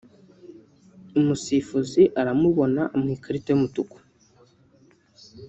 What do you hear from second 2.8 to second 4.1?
amuha ikarita y’umutuku